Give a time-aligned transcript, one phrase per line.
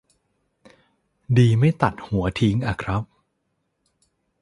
[1.37, 3.03] ดีไม่ตัดหัวทิ้งอะครับ